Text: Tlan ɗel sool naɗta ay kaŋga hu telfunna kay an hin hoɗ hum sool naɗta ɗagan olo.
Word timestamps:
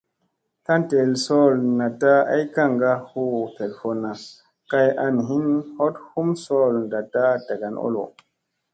Tlan 0.63 0.81
ɗel 0.89 1.11
sool 1.25 1.53
naɗta 1.77 2.11
ay 2.33 2.43
kaŋga 2.55 2.91
hu 3.09 3.23
telfunna 3.55 4.11
kay 4.71 4.89
an 5.05 5.15
hin 5.27 5.47
hoɗ 5.77 5.95
hum 6.09 6.27
sool 6.45 6.75
naɗta 6.91 7.21
ɗagan 7.47 7.75
olo. 7.87 8.03